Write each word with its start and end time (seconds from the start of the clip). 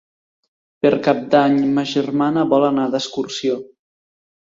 Per 0.85 0.91
Cap 1.09 1.21
d'Any 1.35 1.59
ma 1.77 1.85
germana 1.93 2.49
vol 2.57 2.69
anar 2.73 2.91
d'excursió. 2.97 3.65